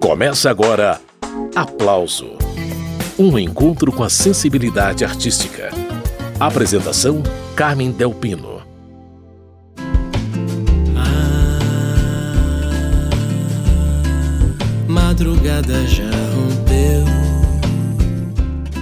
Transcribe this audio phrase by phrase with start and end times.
[0.00, 1.00] Começa agora
[1.54, 2.36] Aplauso
[3.18, 5.70] Um encontro com a sensibilidade artística.
[6.38, 7.22] Apresentação:
[7.56, 8.60] Carmen Delpino.
[10.94, 11.58] Ah,
[14.86, 17.06] madrugada já rompeu.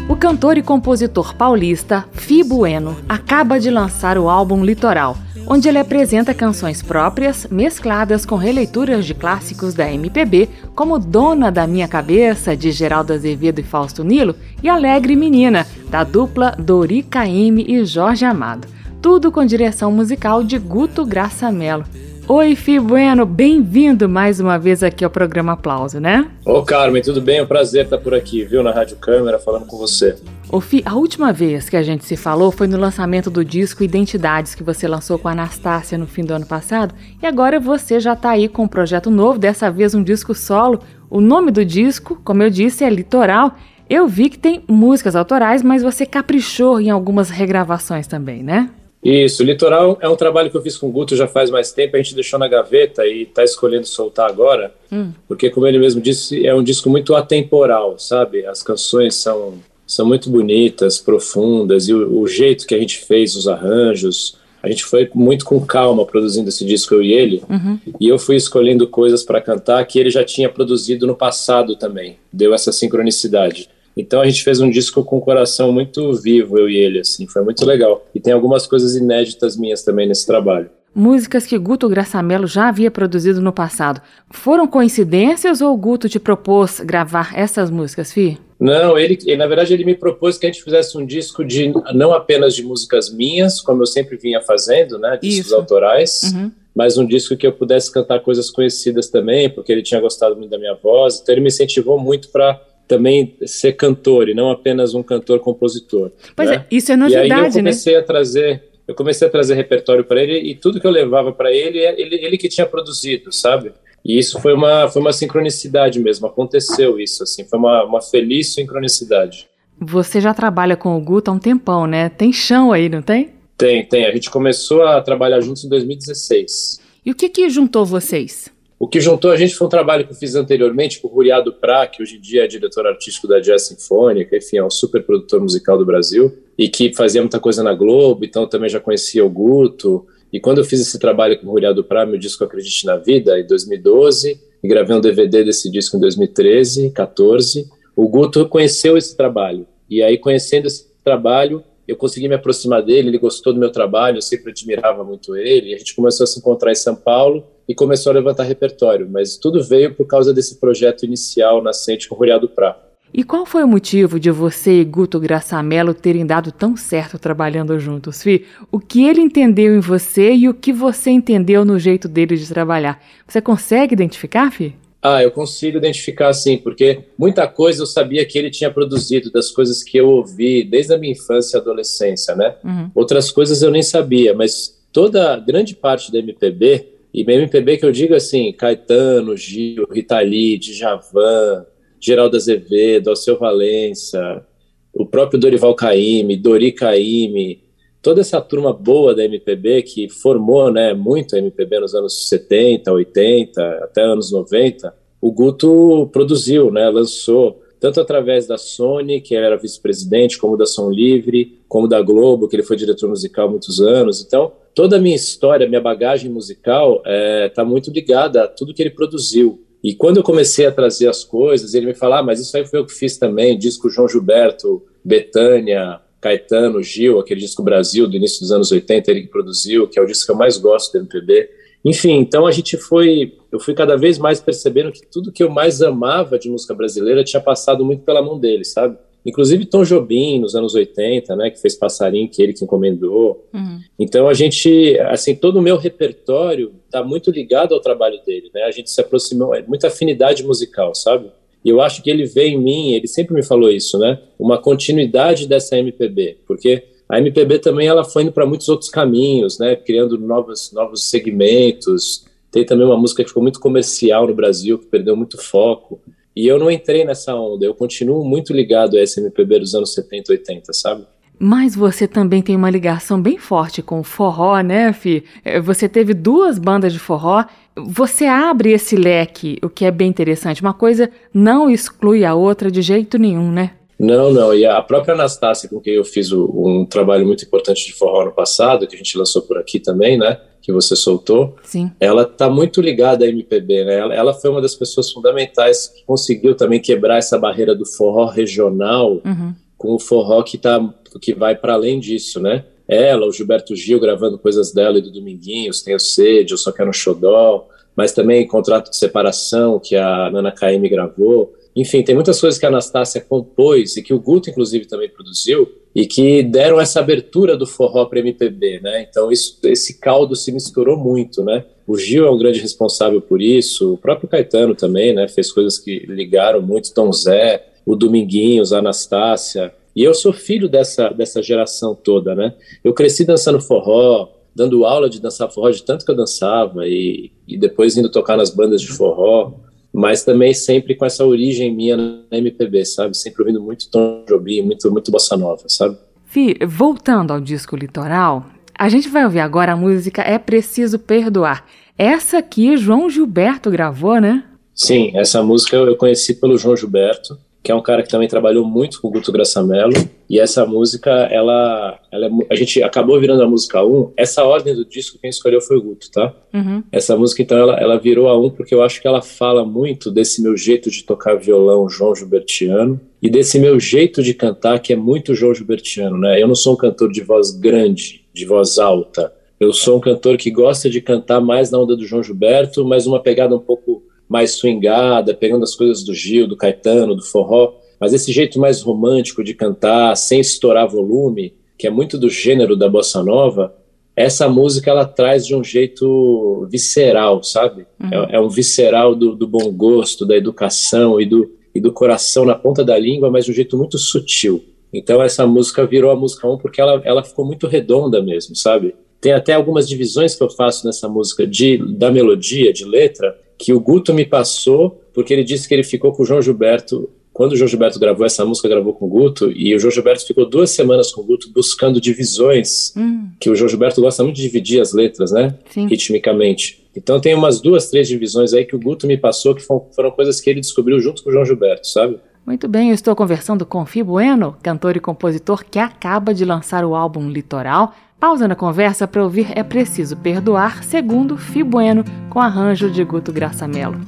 [0.09, 5.17] O cantor e compositor paulista Fi Bueno acaba de lançar o álbum Litoral
[5.47, 11.67] onde ele apresenta canções próprias mescladas com releituras de clássicos da MPB, como Dona da
[11.67, 17.65] Minha Cabeça, de Geraldo Azevedo e Fausto Nilo, e Alegre Menina, da dupla Dori Caymmi
[17.69, 18.67] e Jorge Amado.
[19.03, 21.85] Tudo com direção musical de Guto Graça Mello.
[22.27, 26.27] Oi, Fi Bueno, bem-vindo mais uma vez aqui ao programa Aplauso, né?
[26.43, 27.37] Ô, Carmen, tudo bem?
[27.37, 30.17] É um prazer estar por aqui, viu, na Rádio Câmara, falando com você.
[30.55, 33.83] Ô, Fi, a última vez que a gente se falou foi no lançamento do disco
[33.83, 37.99] Identidades, que você lançou com a Anastácia no fim do ano passado, e agora você
[37.99, 40.79] já está aí com um projeto novo, dessa vez um disco solo.
[41.11, 43.57] O nome do disco, como eu disse, é Litoral.
[43.91, 48.71] Eu vi que tem músicas autorais, mas você caprichou em algumas regravações também, né?
[49.03, 51.97] Isso, Litoral é um trabalho que eu fiz com o Guto já faz mais tempo,
[51.97, 55.11] a gente deixou na gaveta e está escolhendo soltar agora, hum.
[55.27, 58.47] porque como ele mesmo disse, é um disco muito atemporal, sabe?
[58.47, 59.55] As canções são,
[59.87, 64.69] são muito bonitas, profundas, e o, o jeito que a gente fez os arranjos, a
[64.69, 67.79] gente foi muito com calma produzindo esse disco, eu e ele, uhum.
[68.01, 72.17] e eu fui escolhendo coisas para cantar que ele já tinha produzido no passado também,
[72.33, 73.69] deu essa sincronicidade.
[73.97, 77.27] Então a gente fez um disco com o coração muito vivo, eu e ele, assim,
[77.27, 78.05] foi muito legal.
[78.15, 80.69] E tem algumas coisas inéditas minhas também nesse trabalho.
[80.95, 84.01] Músicas que Guto Graçamelo já havia produzido no passado.
[84.31, 88.39] Foram coincidências ou Guto te propôs gravar essas músicas, Fi?
[88.59, 92.13] Não, ele, na verdade ele me propôs que a gente fizesse um disco de não
[92.13, 95.55] apenas de músicas minhas, como eu sempre vinha fazendo, né, discos Isso.
[95.57, 96.51] autorais, uhum.
[96.75, 100.51] mas um disco que eu pudesse cantar coisas conhecidas também, porque ele tinha gostado muito
[100.51, 101.21] da minha voz.
[101.21, 106.11] Então ele me incentivou muito para também ser cantor e não apenas um cantor-compositor.
[106.37, 106.57] Pois né?
[106.57, 107.35] é, isso é novidade, né?
[107.35, 107.99] E aí eu comecei né?
[107.99, 111.53] a trazer, eu comecei a trazer repertório para ele e tudo que eu levava para
[111.53, 113.73] ele, é ele, ele que tinha produzido, sabe?
[114.05, 118.53] E isso foi uma, foi uma sincronicidade mesmo, aconteceu isso, assim, foi uma, uma feliz
[118.53, 119.49] sincronicidade.
[119.81, 122.09] Você já trabalha com o Guto há um tempão, né?
[122.09, 123.33] Tem chão aí, não tem?
[123.57, 124.05] Tem, tem.
[124.07, 126.81] A gente começou a trabalhar juntos em 2016.
[127.05, 128.54] E o que que juntou vocês?
[128.85, 131.55] O que juntou a gente foi um trabalho que eu fiz anteriormente com o Ruriado
[131.55, 135.03] Prá, que hoje em dia é diretor artístico da Jazz Sinfônica, enfim, é um super
[135.03, 139.25] produtor musical do Brasil, e que fazia muita coisa na Globo, então também já conhecia
[139.25, 140.07] o Guto.
[140.31, 143.41] E quando eu fiz esse trabalho com o Ruriado Prá, meu disco Acredite na Vida,
[143.41, 147.67] em 2012, e gravei um DVD desse disco em 2013, 14,
[147.97, 149.67] o Guto conheceu esse trabalho.
[149.89, 154.19] E aí, conhecendo esse trabalho, eu consegui me aproximar dele, ele gostou do meu trabalho,
[154.19, 157.75] eu sempre admirava muito ele, a gente começou a se encontrar em São Paulo, e
[157.75, 162.19] começou a levantar repertório, mas tudo veio por causa desse projeto inicial nascente com o
[162.19, 162.79] Ruriado Prá.
[163.17, 167.79] E qual foi o motivo de você e Guto Graçamelo terem dado tão certo trabalhando
[167.79, 168.45] juntos, Fi?
[168.73, 172.49] O que ele entendeu em você e o que você entendeu no jeito dele de
[172.49, 173.01] trabalhar?
[173.29, 174.75] Você consegue identificar, Fi?
[175.01, 179.51] Ah, eu consigo identificar sim, porque muita coisa eu sabia que ele tinha produzido, das
[179.53, 182.57] coisas que eu ouvi desde a minha infância e adolescência, né?
[182.65, 182.91] Uhum.
[182.95, 187.93] Outras coisas eu nem sabia, mas toda grande parte da MPB e MPB que eu
[187.93, 191.65] digo assim, Caetano, Gil, Rita Lee, Djavan,
[192.01, 194.45] Geraldo Azevedo, Alceu Valença,
[194.93, 197.63] o próprio Dorival Caymmi, Dori Caymmi,
[198.03, 202.93] toda essa turma boa da MPB que formou né, muito a MPB nos anos 70,
[202.93, 209.59] 80, até anos 90, o Guto produziu, né, lançou, tanto através da Sony, que era
[209.59, 213.79] vice-presidente, como da Som Livre, como da Globo, que ele foi diretor musical há muitos
[213.79, 214.25] anos.
[214.27, 218.73] Então, toda a minha história, minha bagagem musical está é, tá muito ligada a tudo
[218.73, 219.63] que ele produziu.
[219.83, 222.65] E quando eu comecei a trazer as coisas, ele me falava, ah, mas isso aí
[222.65, 228.17] foi eu que fiz também, disco João Gilberto, Betânia, Caetano, Gil, aquele disco Brasil do
[228.17, 230.91] início dos anos 80, ele que produziu, que é o disco que eu mais gosto
[230.91, 231.51] do MPB.
[231.85, 235.51] Enfim, então a gente foi, eu fui cada vez mais percebendo que tudo que eu
[235.51, 238.97] mais amava de música brasileira tinha passado muito pela mão dele, sabe?
[239.27, 243.47] Inclusive Tom Jobim, nos anos 80, né, que fez Passarinho, que ele que encomendou.
[243.53, 243.81] Uhum.
[243.99, 248.63] Então a gente, assim, todo o meu repertório está muito ligado ao trabalho dele, né?
[248.63, 251.31] A gente se aproximou, é muita afinidade musical, sabe?
[251.65, 254.21] E eu acho que ele vê em mim, ele sempre me falou isso, né?
[254.39, 259.59] Uma continuidade dessa MPB, porque a MPB também ela foi indo para muitos outros caminhos,
[259.59, 259.77] né?
[259.77, 262.25] Criando novos novos segmentos.
[262.51, 266.01] Tem também uma música que ficou muito comercial no Brasil, que perdeu muito foco.
[266.35, 270.33] E eu não entrei nessa onda, eu continuo muito ligado a SMPB dos anos 70,
[270.33, 271.05] 80, sabe?
[271.39, 275.25] Mas você também tem uma ligação bem forte com o forró, né, Fi?
[275.45, 277.45] É, você teve duas bandas de forró
[277.77, 280.63] você abre esse leque, o que é bem interessante.
[280.63, 283.73] Uma coisa não exclui a outra de jeito nenhum, né?
[283.99, 284.55] Não, não.
[284.55, 288.25] E a própria Anastácia, com quem eu fiz o, um trabalho muito importante de forró
[288.25, 290.41] no passado, que a gente lançou por aqui também, né?
[290.61, 291.57] Que você soltou.
[291.63, 291.91] Sim.
[292.01, 293.99] Ela está muito ligada à MPB, né?
[293.99, 298.27] Ela, ela, foi uma das pessoas fundamentais que conseguiu também quebrar essa barreira do forró
[298.27, 299.55] regional uhum.
[299.77, 300.81] com o forró que, tá,
[301.21, 302.65] que vai para além disso, né?
[302.87, 306.91] Ela, o Gilberto Gil gravando coisas dela e do Dominguinhos, Tenho Sede, Eu Só Quero
[306.91, 311.55] um Xodó, mas também Contrato de Separação, que a Nana KM gravou.
[311.77, 315.69] Enfim, tem muitas coisas que a Anastácia compôs e que o Guto, inclusive, também produziu
[315.95, 319.07] e que deram essa abertura do forró para MPB, né?
[319.09, 321.65] Então isso, esse caldo se misturou muito, né?
[321.87, 325.29] O Gil é um grande responsável por isso, o próprio Caetano também, né?
[325.29, 329.73] Fez coisas que ligaram muito, Tom Zé, o Dominguinhos, a Anastácia.
[329.95, 332.55] E eu sou filho dessa, dessa geração toda, né?
[332.83, 337.31] Eu cresci dançando forró, dando aula de dançar forró de tanto que eu dançava e,
[337.47, 339.53] e depois indo tocar nas bandas de forró,
[339.95, 343.17] mas também sempre com essa origem minha na MPB, sabe?
[343.17, 345.97] Sempre ouvindo muito Tom Jobim, muito, muito bossa nova, sabe?
[346.27, 348.45] Fi, voltando ao disco Litoral,
[348.77, 351.65] a gente vai ouvir agora a música É Preciso Perdoar.
[351.97, 354.43] Essa aqui João Gilberto gravou, né?
[354.75, 358.63] Sim, essa música eu conheci pelo João Gilberto que é um cara que também trabalhou
[358.63, 359.95] muito com o Guto Graçamelo.
[360.29, 364.13] E essa música, ela, ela é, a gente acabou virando a música 1.
[364.19, 366.35] Essa ordem do disco, quem escolheu foi o Guto, tá?
[366.53, 366.83] Uhum.
[366.93, 370.11] Essa música, então, ela, ela virou a 1 porque eu acho que ela fala muito
[370.11, 374.93] desse meu jeito de tocar violão João Gilbertiano e desse meu jeito de cantar que
[374.93, 376.41] é muito João Gilbertiano, né?
[376.43, 379.33] Eu não sou um cantor de voz grande, de voz alta.
[379.59, 383.07] Eu sou um cantor que gosta de cantar mais na onda do João Gilberto, mas
[383.07, 387.75] uma pegada um pouco mais swingada, pegando as coisas do Gil, do Caetano, do forró,
[388.01, 392.77] mas esse jeito mais romântico de cantar, sem estourar volume, que é muito do gênero
[392.77, 393.75] da bossa nova,
[394.17, 397.87] essa música ela traz de um jeito visceral, sabe?
[398.01, 398.11] Uhum.
[398.13, 402.45] É, é, um visceral do, do, bom gosto, da educação e do, e do coração
[402.45, 404.65] na ponta da língua, mas de um jeito muito sutil.
[404.93, 408.95] Então essa música virou a música 1 porque ela, ela ficou muito redonda mesmo, sabe?
[409.21, 413.73] Tem até algumas divisões que eu faço nessa música de, da melodia, de letra, que
[413.73, 417.09] o Guto me passou, porque ele disse que ele ficou com o João Gilberto.
[417.33, 420.25] Quando o João Gilberto gravou essa música, gravou com o Guto, e o João Gilberto
[420.25, 423.29] ficou duas semanas com o Guto buscando divisões, hum.
[423.41, 425.57] que o João Gilberto gosta muito de dividir as letras, né?
[425.71, 425.89] Sim.
[425.89, 426.85] Ritmicamente.
[426.97, 430.11] Então tem umas duas, três divisões aí que o Guto me passou, que foram, foram
[430.13, 432.19] coisas que ele descobriu junto com o João Gilberto, sabe?
[432.47, 436.85] Muito bem, eu estou conversando com Fi Bueno, cantor e compositor que acaba de lançar
[436.85, 442.39] o álbum Litoral, Pausa na conversa para ouvir É Preciso Perdoar, segundo Fi Bueno, com
[442.41, 443.99] arranjo de Guto Graça Mello.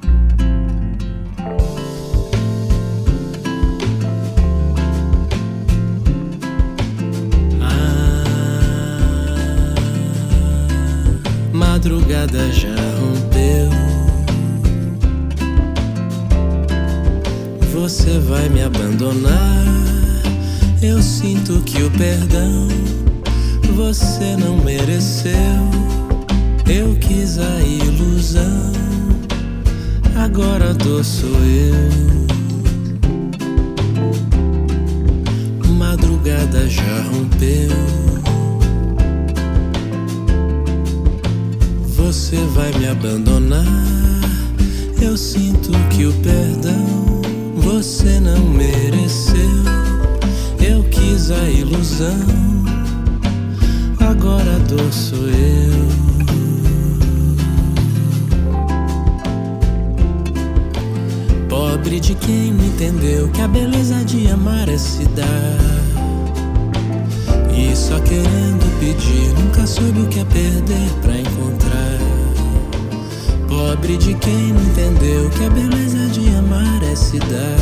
[7.62, 8.24] Ah,
[11.54, 12.95] madrugada já
[17.78, 19.66] Você vai me abandonar.
[20.80, 22.68] Eu sinto que o perdão
[23.74, 25.34] você não mereceu.
[26.66, 28.72] Eu quis a ilusão,
[30.16, 32.26] agora dor sou eu.
[35.74, 37.76] Madrugada já rompeu.
[41.94, 43.66] Você vai me abandonar.
[44.98, 47.25] Eu sinto que o perdão
[47.66, 49.34] você não mereceu.
[50.60, 52.64] Eu quis a ilusão
[53.98, 55.86] agora a dor sou eu.
[61.48, 65.58] Pobre de quem não entendeu que a beleza de amar é se dar.
[67.52, 72.15] E só querendo pedir, nunca soube o que é perder pra encontrar.
[73.56, 77.56] Pobre de quem não entendeu que a beleza de amar é se dar.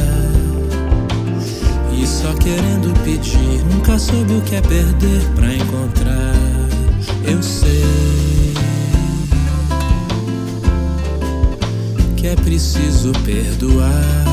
[1.96, 6.34] E só querendo pedir, nunca soube o que é perder pra encontrar.
[7.22, 7.84] Eu sei
[12.16, 14.24] que é preciso perdoar.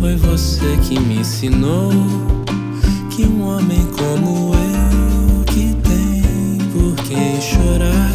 [0.00, 1.90] Foi você que me ensinou
[3.10, 5.93] que um homem como eu, que tem
[7.04, 8.10] por que chorar,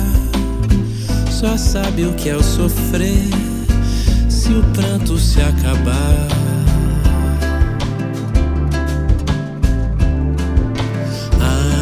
[1.30, 3.30] só sabe o que é o sofrer
[4.28, 6.28] se o pranto se acabar.
[11.40, 11.76] Ah,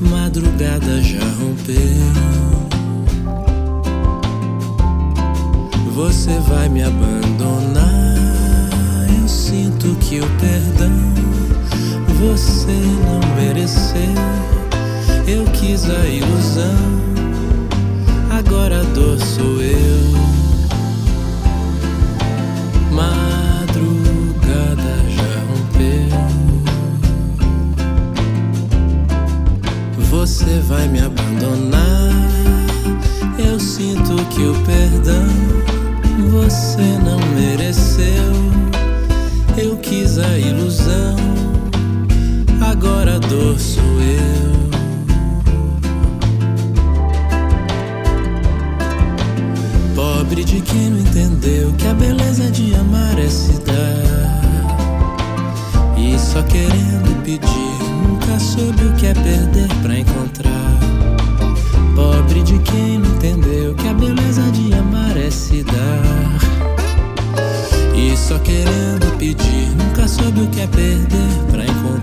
[0.00, 1.76] madrugada já rompeu.
[5.94, 7.82] Você vai me abandonar.
[9.20, 11.31] Eu sinto que o perdão
[12.30, 14.14] Você não mereceu,
[15.26, 16.76] eu quis a ilusão,
[18.30, 20.12] agora a dor sou eu.
[22.92, 23.74] Madrugada
[25.08, 26.12] já rompeu.
[30.10, 32.12] Você vai me abandonar.
[33.36, 35.26] Eu sinto que o perdão
[36.30, 38.32] você não mereceu.
[39.56, 41.16] Eu quis a ilusão,
[42.72, 44.52] agora a dor sou eu.
[49.94, 54.72] Pobre de quem não entendeu que a beleza de amar é se dar.
[55.98, 60.80] E só querendo pedir, nunca soube o que é perder pra encontrar.
[61.94, 66.38] Pobre de quem não entendeu que a beleza de amar é se dar.
[67.94, 72.01] E só querendo pedir, nunca soube o que é perder pra encontrar.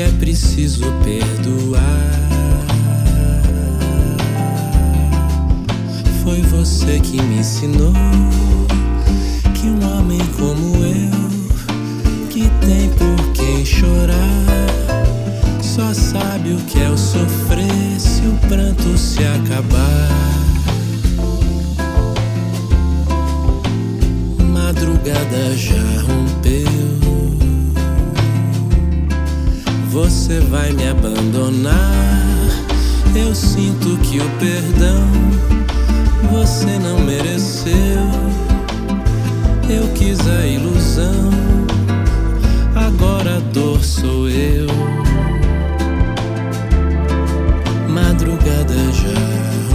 [0.00, 1.80] É preciso perdoar.
[6.22, 7.92] Foi você que me ensinou
[9.54, 14.46] que um homem como eu, que tem por quem chorar,
[15.60, 20.08] só sabe o que é o sofrer se o pranto se acabar.
[24.38, 27.19] Madrugada já rompeu.
[29.90, 31.76] Você vai me abandonar.
[33.12, 35.08] Eu sinto que o perdão
[36.30, 37.74] você não mereceu.
[39.68, 41.30] Eu quis a ilusão,
[42.76, 44.68] agora a dor sou eu.
[47.88, 49.69] Madrugada já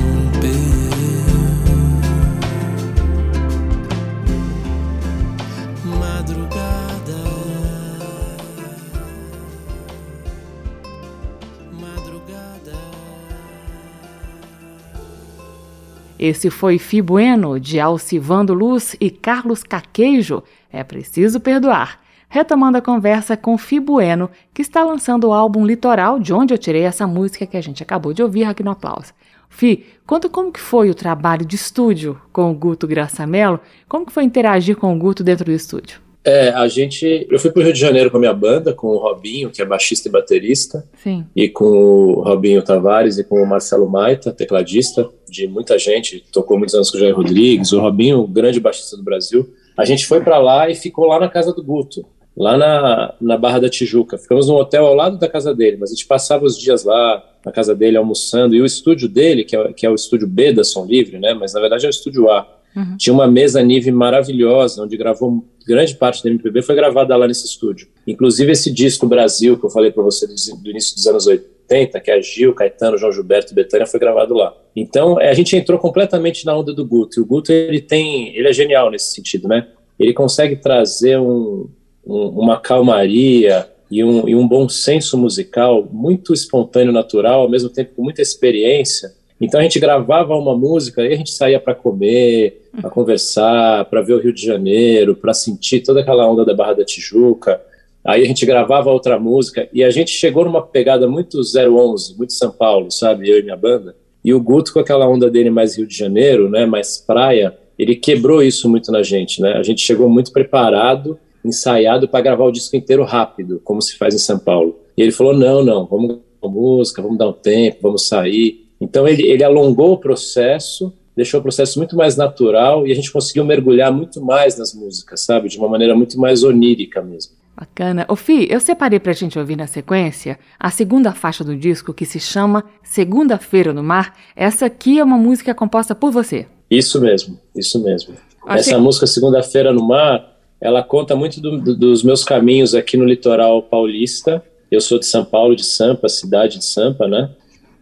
[16.17, 20.41] Esse foi Fi Bueno, de Alcivando Luz e Carlos Caqueijo.
[20.71, 21.99] É preciso perdoar.
[22.29, 26.57] Retomando a conversa com Fi Bueno, que está lançando o álbum Litoral, de onde eu
[26.57, 29.13] tirei essa música que a gente acabou de ouvir aqui no Aplauso.
[29.49, 34.11] Fi, conta como que foi o trabalho de estúdio com o Guto Graçamelo, como que
[34.11, 36.04] foi interagir com o Guto dentro do estúdio?
[36.25, 37.27] É, a gente.
[37.29, 39.65] Eu fui pro Rio de Janeiro com a minha banda, com o Robinho, que é
[39.65, 41.23] baixista e baterista, Sim.
[41.35, 46.57] e com o Robinho Tavares e com o Marcelo Maita, tecladista de muita gente, tocou
[46.57, 49.47] muitos anos com o Jair Rodrigues, o Robinho, o grande baixista do Brasil.
[49.77, 52.03] A gente foi para lá e ficou lá na casa do Guto,
[52.35, 54.17] lá na, na Barra da Tijuca.
[54.17, 57.23] Ficamos num hotel ao lado da casa dele, mas a gente passava os dias lá
[57.45, 60.51] na casa dele almoçando, e o estúdio dele, que é, que é o estúdio B
[60.51, 62.97] da Som Livre, né, mas na verdade é o estúdio A, Uhum.
[62.97, 67.45] tinha uma mesa Nive maravilhosa, onde gravou grande parte da MPB foi gravada lá nesse
[67.45, 67.87] estúdio.
[68.05, 71.99] Inclusive esse disco Brasil, que eu falei para você do, do início dos anos 80,
[71.99, 74.55] que é Gil, Caetano, João Gilberto e Betânia, foi gravado lá.
[74.75, 77.19] Então é, a gente entrou completamente na onda do Guto.
[77.19, 79.67] E o Guto ele tem, ele é genial nesse sentido, né?
[79.97, 81.67] Ele consegue trazer um,
[82.05, 87.69] um, uma calmaria e um, e um bom senso musical muito espontâneo, natural, ao mesmo
[87.69, 89.13] tempo com muita experiência.
[89.39, 94.01] Então a gente gravava uma música e a gente saía para comer, para conversar, para
[94.01, 97.61] ver o Rio de Janeiro, para sentir toda aquela onda da Barra da Tijuca.
[98.03, 102.33] Aí a gente gravava outra música e a gente chegou numa pegada muito 011, muito
[102.33, 103.29] São Paulo, sabe?
[103.29, 103.95] Eu e minha banda.
[104.23, 107.95] E o Guto com aquela onda dele mais Rio de Janeiro, né, mais praia, ele
[107.95, 109.53] quebrou isso muito na gente, né?
[109.53, 114.15] A gente chegou muito preparado, ensaiado para gravar o disco inteiro rápido, como se faz
[114.15, 114.79] em São Paulo.
[114.97, 118.64] E ele falou: "Não, não, vamos gravar música, vamos dar um tempo, vamos sair".
[118.79, 123.11] Então ele, ele alongou o processo, deixou o processo muito mais natural e a gente
[123.11, 125.47] conseguiu mergulhar muito mais nas músicas, sabe?
[125.49, 127.33] De uma maneira muito mais onírica mesmo.
[127.57, 128.05] Bacana.
[128.09, 132.05] Ô Fi, eu separei pra gente ouvir na sequência a segunda faixa do disco que
[132.05, 134.13] se chama Segunda-feira no Mar.
[134.35, 136.47] Essa aqui é uma música composta por você.
[136.69, 138.13] Isso mesmo, isso mesmo.
[138.45, 142.97] Achei- Essa música Segunda-feira no Mar, ela conta muito do- do- dos meus caminhos aqui
[142.97, 144.43] no litoral paulista.
[144.69, 147.29] Eu sou de São Paulo, de Sampa, cidade de Sampa, né?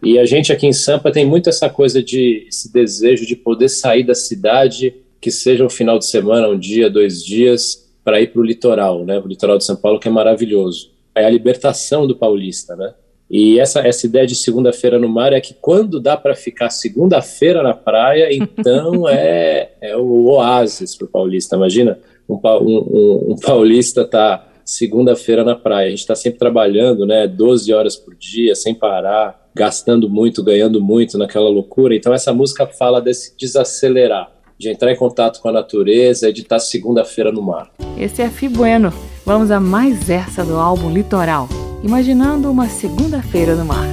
[0.04, 3.68] E a gente aqui em Sampa tem muito essa coisa de esse desejo de poder
[3.68, 8.28] sair da cidade, que seja um final de semana, um dia, dois dias, para ir
[8.32, 9.18] para o litoral, né?
[9.18, 10.90] O litoral de São Paulo que é maravilhoso.
[11.14, 12.92] É a libertação do paulista, né?
[13.30, 17.62] E essa, essa ideia de segunda-feira no mar é que quando dá para ficar segunda-feira
[17.62, 21.56] na praia, então é, é o oásis para o paulista.
[21.56, 25.86] Imagina um, um- um paulista tá segunda-feira na praia.
[25.86, 27.26] A gente está sempre trabalhando, né?
[27.26, 31.94] 12 horas por dia, sem parar, gastando muito, ganhando muito naquela loucura.
[31.94, 36.42] Então essa música fala desse desacelerar, de entrar em contato com a natureza e de
[36.42, 37.70] estar segunda-feira no mar.
[37.96, 38.92] Esse é Fi Bueno.
[39.24, 41.48] Vamos a mais essa do álbum Litoral,
[41.82, 43.86] imaginando uma segunda-feira no mar.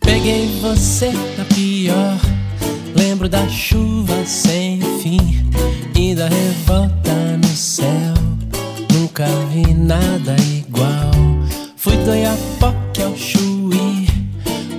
[0.00, 2.18] Peguei você na pior,
[2.94, 5.18] lembro da chuva sem fim
[5.98, 8.25] e da revolta no céu.
[9.18, 11.10] Nunca vi nada igual.
[11.74, 14.06] Fui do Iapoque ao Chuí,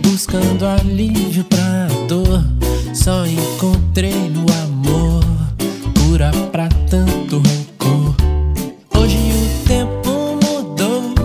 [0.03, 2.46] buscando alívio pra dor.
[2.94, 5.24] Só encontrei no amor
[5.96, 8.15] cura pra tanto rancor.
[8.96, 11.15] Hoje o tempo mudou,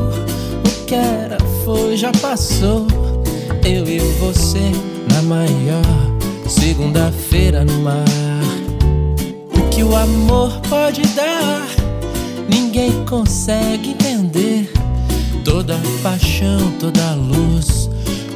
[0.64, 2.86] o que era foi já passou.
[3.62, 4.72] Eu e você
[5.12, 5.84] na maior
[6.48, 8.04] segunda-feira no mar.
[9.54, 11.51] O que o amor pode dar,
[13.12, 14.72] consegue entender.
[15.44, 17.90] Toda paixão, toda luz,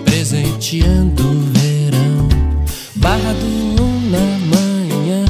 [0.04, 2.28] presenteando o verão.
[2.96, 4.18] Barra do Luna
[4.54, 5.24] manhã,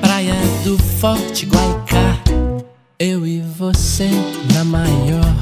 [0.00, 0.32] praia
[0.64, 2.18] do Forte Guaicá.
[2.98, 4.08] Eu e você
[4.54, 5.36] na maior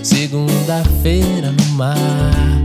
[0.00, 2.63] segunda-feira no mar.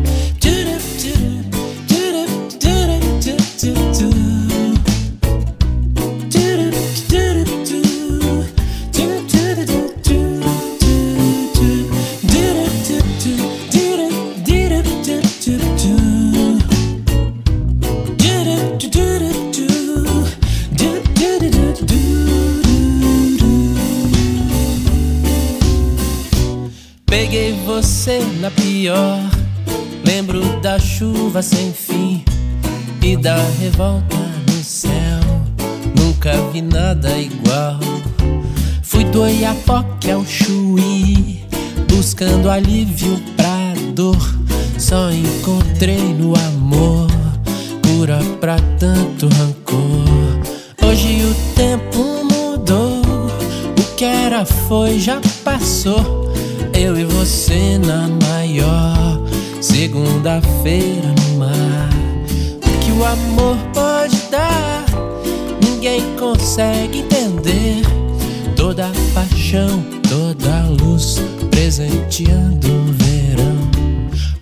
[72.19, 73.71] Presenteando o verão.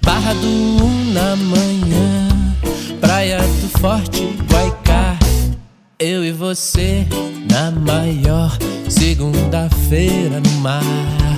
[0.01, 2.27] Barra do um na manhã,
[2.99, 5.17] praia do Forte Guaicá.
[5.99, 7.05] Eu e você
[7.49, 8.57] na maior
[8.89, 11.36] segunda-feira no mar.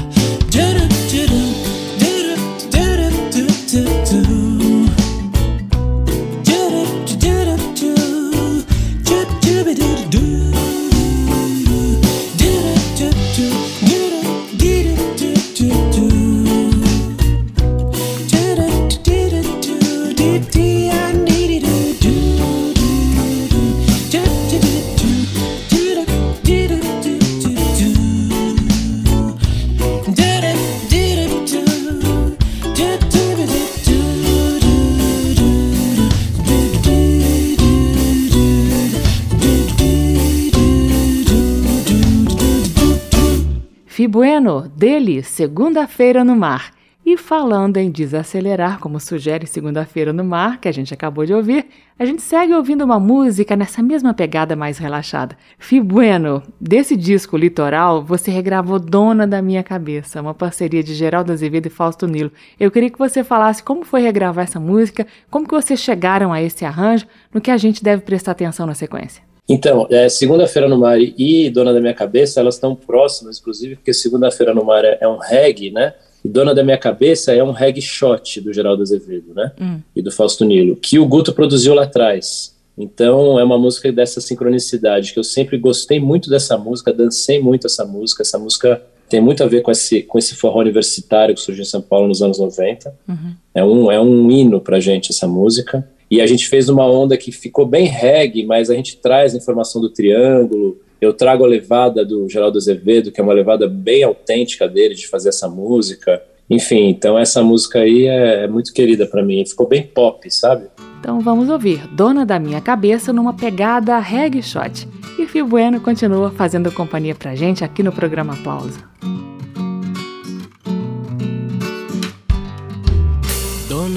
[45.00, 46.74] Dele, Segunda-feira no Mar.
[47.06, 51.68] E falando em desacelerar, como sugere Segunda-feira no Mar, que a gente acabou de ouvir,
[51.98, 55.38] a gente segue ouvindo uma música nessa mesma pegada mais relaxada.
[55.58, 61.32] Fi Bueno, desse disco Litoral, você regravou Dona da Minha Cabeça, uma parceria de Geraldo
[61.32, 62.32] Azevedo e Fausto Nilo.
[62.60, 66.42] Eu queria que você falasse como foi regravar essa música, como que vocês chegaram a
[66.42, 69.29] esse arranjo, no que a gente deve prestar atenção na sequência.
[69.50, 73.92] Então, é, Segunda-feira no Mar e Dona da Minha Cabeça, elas estão próximas, inclusive, porque
[73.92, 75.96] Segunda-feira no Mar é, é, um reggae, né?
[76.24, 79.52] E Dona da Minha Cabeça é um reggae shot do Geraldo Azevedo, né?
[79.60, 79.80] Hum.
[79.96, 82.56] E do Fausto Nilo, que o Guto produziu lá atrás.
[82.78, 87.68] Então, é uma música dessa sincronicidade, que eu sempre gostei muito dessa música, dancei muito
[87.68, 88.22] essa música.
[88.22, 91.66] Essa música tem muito a ver com esse, com esse forró universitário que surgiu em
[91.66, 92.94] São Paulo nos anos 90.
[93.08, 93.34] Uhum.
[93.54, 95.86] É, um, é um hino pra gente, essa música.
[96.10, 99.38] E a gente fez uma onda que ficou bem reggae, mas a gente traz a
[99.38, 100.78] informação do triângulo.
[101.00, 105.08] Eu trago a levada do Geraldo Azevedo, que é uma levada bem autêntica dele de
[105.08, 106.22] fazer essa música.
[106.50, 109.46] Enfim, então essa música aí é, é muito querida para mim.
[109.46, 110.66] Ficou bem pop, sabe?
[111.00, 114.88] Então vamos ouvir Dona da Minha Cabeça numa pegada reggae shot.
[115.18, 118.80] E Fio Bueno continua fazendo companhia pra gente aqui no programa Pausa.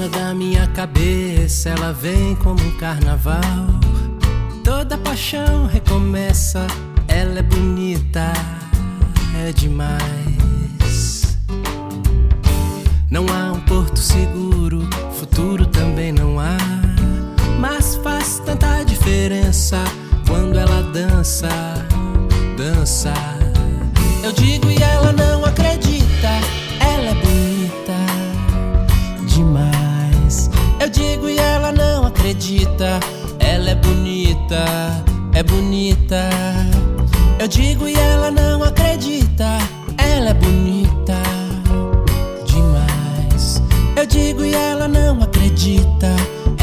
[0.03, 3.39] cima da minha cabeça, ela vem como um carnaval.
[4.63, 6.65] Toda paixão recomeça,
[7.07, 8.33] ela é bonita,
[9.45, 11.37] é demais.
[13.09, 14.87] Não há um porto seguro,
[15.17, 16.57] futuro também não há.
[17.59, 19.77] Mas faz tanta diferença
[20.27, 21.49] quando ela dança,
[22.57, 23.13] dança.
[24.23, 26.29] Eu digo e ela não acredita,
[26.79, 27.32] ela é bonita.
[30.83, 32.99] Eu digo e ela não acredita.
[33.39, 34.65] Ela é bonita,
[35.33, 36.29] é bonita.
[37.39, 39.59] Eu digo e ela não acredita.
[39.97, 41.15] Ela é bonita
[42.45, 43.61] demais.
[43.95, 46.13] Eu digo e ela não acredita.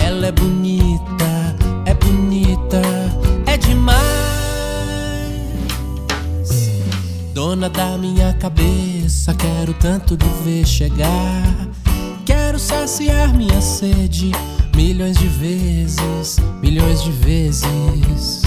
[0.04, 1.56] Ela é bonita,
[1.86, 2.82] é bonita,
[3.46, 4.00] é demais.
[7.32, 11.70] Dona da minha cabeça, quero tanto lhe ver chegar.
[12.24, 14.32] Quero saciar minha sede
[14.74, 18.42] milhões de vezes, milhões de vezes.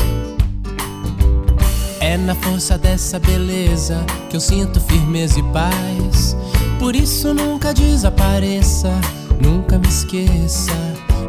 [1.99, 6.35] É na força dessa beleza que eu sinto firmeza e paz.
[6.79, 8.91] Por isso nunca desapareça,
[9.41, 10.71] nunca me esqueça.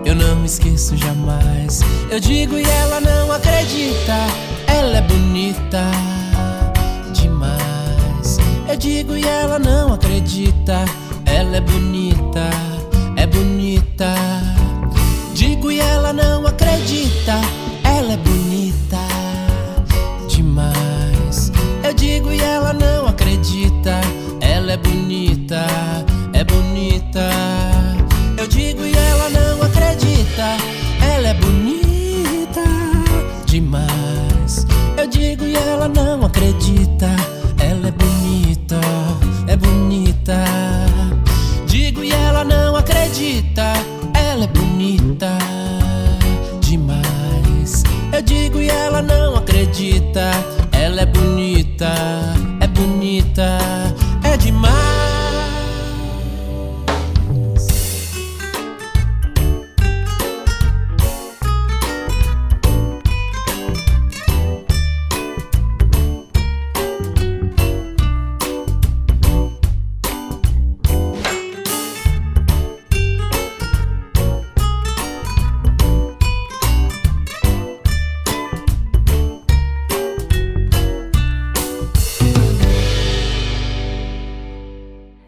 [0.04, 1.80] Eu não me esqueço jamais.
[2.10, 4.16] Eu digo e ela não acredita.
[4.66, 5.82] Ela é bonita
[7.12, 8.38] demais.
[8.68, 10.84] Eu digo e ela não acredita.
[11.26, 12.50] Ela é bonita,
[13.16, 14.14] é bonita.
[15.34, 17.40] Digo e ela não acredita.
[17.82, 18.98] Ela é bonita
[20.28, 21.52] demais.
[21.82, 24.00] Eu digo e ela não acredita.
[24.40, 25.64] Ela é bonita,
[26.32, 27.63] é bonita.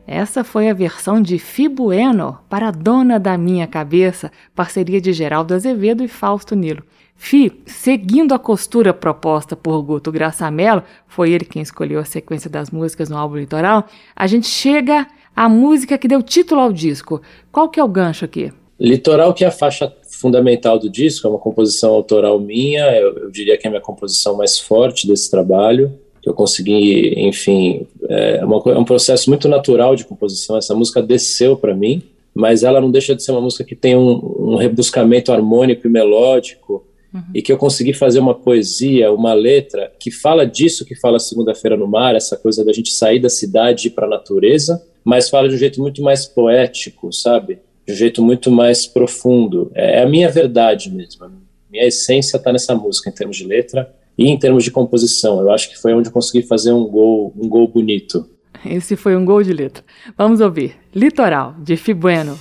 [0.06, 6.04] Essa foi a versão de Fibueno para Dona da Minha Cabeça, parceria de Geraldo Azevedo
[6.04, 6.84] e Fausto Nilo.
[7.16, 12.70] Fi, seguindo a costura proposta por Guto Graçamelo, foi ele quem escolheu a sequência das
[12.70, 17.20] músicas no álbum Litoral, a gente chega à música que deu título ao disco.
[17.50, 18.52] Qual que é o gancho aqui?
[18.78, 23.30] Litoral, que é a faixa fundamental do disco, é uma composição autoral minha, eu, eu
[23.30, 28.44] diria que é a minha composição mais forte desse trabalho que eu consegui, enfim, é,
[28.44, 30.56] uma, é, um processo muito natural de composição.
[30.56, 32.02] Essa música desceu para mim,
[32.34, 35.90] mas ela não deixa de ser uma música que tem um, um rebuscamento harmônico e
[35.90, 36.84] melódico
[37.14, 37.22] uhum.
[37.32, 41.76] e que eu consegui fazer uma poesia, uma letra que fala disso que fala Segunda-feira
[41.76, 45.54] no Mar, essa coisa da gente sair da cidade para a natureza, mas fala de
[45.54, 47.60] um jeito muito mais poético, sabe?
[47.86, 49.70] De um jeito muito mais profundo.
[49.76, 51.24] É, é a minha verdade mesmo.
[51.24, 51.30] A
[51.70, 55.50] minha essência está nessa música em termos de letra e em termos de composição, eu
[55.50, 58.26] acho que foi onde eu consegui fazer um gol, um gol bonito.
[58.64, 59.84] Esse foi um gol de letra.
[60.16, 60.76] Vamos ouvir.
[60.94, 62.38] Litoral, de Fibueno.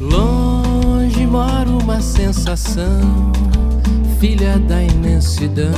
[0.00, 3.32] Longe mora uma sensação,
[4.18, 5.72] filha da imensidão,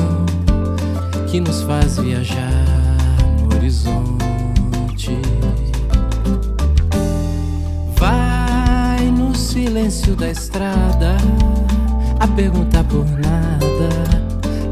[1.30, 2.67] que nos faz viajar
[5.08, 5.72] horizonte.
[7.96, 11.16] Vai no silêncio da estrada
[12.20, 13.88] a perguntar por nada,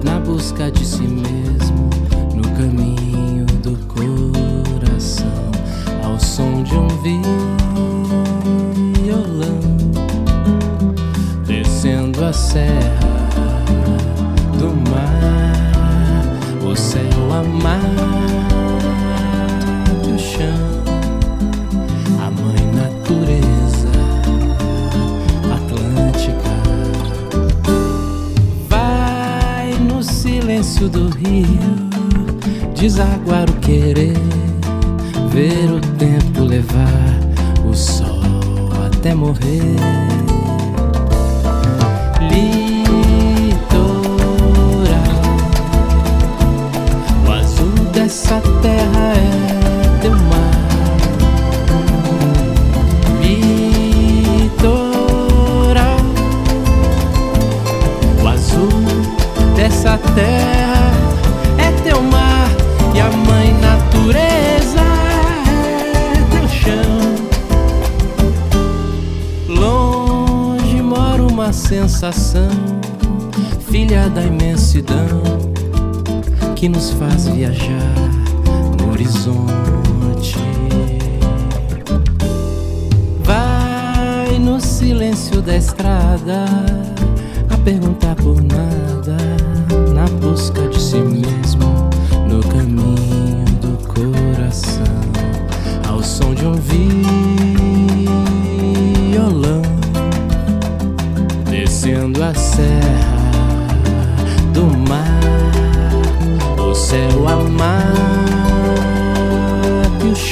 [0.03, 1.90] na busca de si mesmo,
[2.35, 5.51] no caminho do coração,
[6.03, 6.88] ao som de um
[9.03, 9.61] violão,
[11.46, 12.86] descendo a serra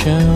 [0.06, 0.33] e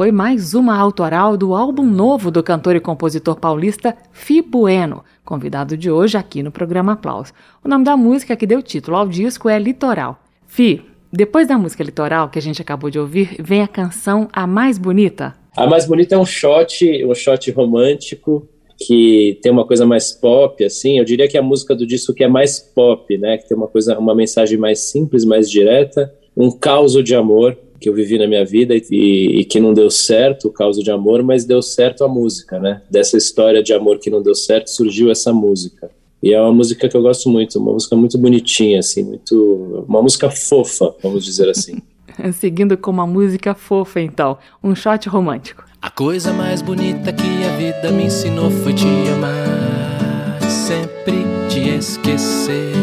[0.00, 5.76] foi mais uma autoral do álbum novo do cantor e compositor paulista Fi Bueno, convidado
[5.76, 7.34] de hoje aqui no programa Aplausos.
[7.62, 10.18] O nome da música que deu título ao disco é Litoral.
[10.46, 10.82] Fi,
[11.12, 14.78] depois da música Litoral que a gente acabou de ouvir, vem a canção A Mais
[14.78, 15.34] Bonita.
[15.54, 20.64] A mais bonita é um shot, um shot romântico que tem uma coisa mais pop,
[20.64, 20.98] assim.
[20.98, 23.36] Eu diria que é a música do disco que é mais pop, né?
[23.36, 27.88] Que tem uma coisa, uma mensagem mais simples, mais direta, um caos de amor que
[27.88, 31.22] eu vivi na minha vida e, e, que não deu certo, o caos de amor,
[31.22, 32.82] mas deu certo a música, né?
[32.90, 35.90] Dessa história de amor que não deu certo surgiu essa música.
[36.22, 40.02] E é uma música que eu gosto muito, uma música muito bonitinha, assim, muito, uma
[40.02, 41.78] música fofa, vamos dizer assim.
[42.34, 45.64] Seguindo com uma música fofa, então, um shot romântico.
[45.80, 52.74] A coisa mais bonita que a vida me ensinou foi te amar, sempre te esquecer.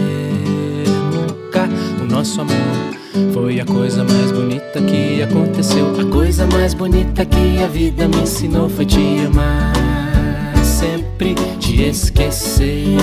[1.13, 1.69] Nunca
[2.01, 2.76] o nosso amor
[3.33, 5.99] foi a coisa mais bonita que aconteceu.
[5.99, 9.73] A coisa mais bonita que a vida me ensinou foi te amar,
[10.63, 12.97] sempre te esquecer.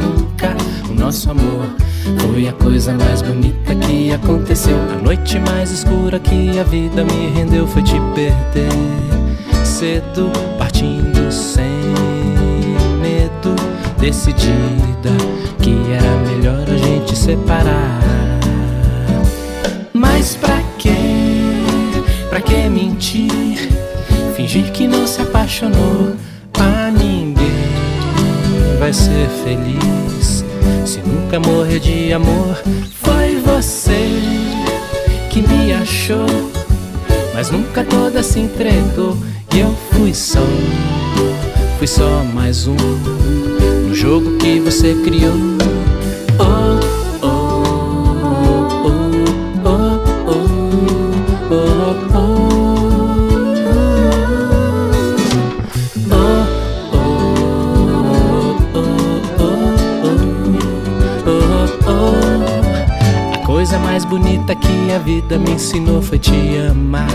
[0.00, 0.56] Nunca
[0.90, 1.66] o nosso amor
[2.18, 4.76] foi a coisa mais bonita que aconteceu.
[4.98, 8.68] A noite mais escura que a vida me rendeu foi te perder.
[9.64, 11.64] Cedo, partindo sem
[13.00, 13.54] medo,
[13.98, 15.10] decidida
[15.60, 18.23] que era melhor a gente separar.
[20.16, 20.94] Mas pra quê?
[22.30, 23.68] Pra que mentir?
[24.36, 26.14] Fingir que não se apaixonou
[26.56, 27.34] a ninguém
[28.78, 30.44] vai ser feliz
[30.86, 32.62] se nunca morrer de amor.
[33.02, 34.08] Foi você
[35.30, 36.26] que me achou,
[37.34, 39.16] mas nunca toda se entregou.
[39.52, 40.46] E eu fui só,
[41.76, 42.76] fui só mais um
[43.88, 45.34] no jogo que você criou.
[65.04, 66.32] Vida me ensinou foi te
[66.70, 67.08] amar,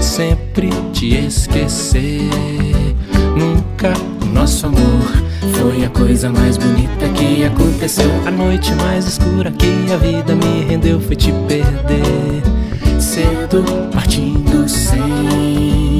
[0.00, 2.30] sempre te esquecer.
[3.36, 5.10] Nunca o nosso amor
[5.58, 8.10] foi a coisa mais bonita que aconteceu.
[8.24, 12.42] A noite mais escura que a vida me rendeu foi te perder.
[13.00, 15.91] Cedo, partindo sem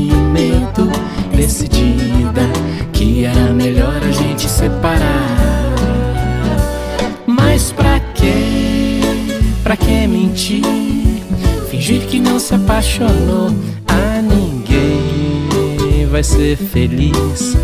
[12.43, 13.55] se apaixonou.
[13.87, 17.57] A ninguém vai ser feliz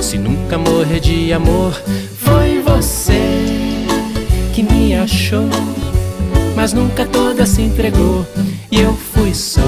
[0.00, 1.72] se nunca morrer de amor.
[2.16, 3.20] Foi você
[4.54, 5.48] que me achou,
[6.56, 8.26] mas nunca toda se entregou.
[8.70, 9.60] E eu fui só,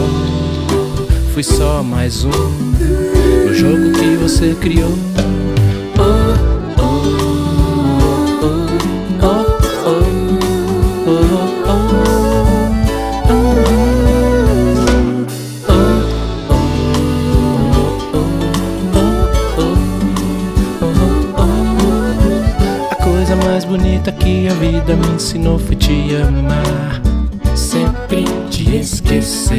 [1.34, 4.94] fui só mais um no jogo que você criou.
[25.14, 27.00] Ensinou foi te amar,
[27.54, 29.58] sempre te esquecer.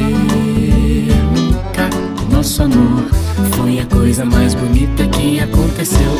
[1.34, 1.88] Nunca
[2.30, 3.04] nosso amor
[3.56, 6.15] foi a coisa mais bonita que aconteceu.